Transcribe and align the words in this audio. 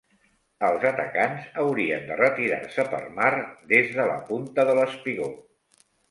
Els 0.67 0.83
atacants 0.91 1.41
haurien 1.63 2.07
de 2.11 2.15
retirar-se 2.21 2.85
per 2.93 3.01
mar 3.19 3.29
des 3.73 3.91
de 3.99 4.05
la 4.13 4.15
punta 4.31 4.65
de 4.71 4.75
l'espigó. 4.79 5.29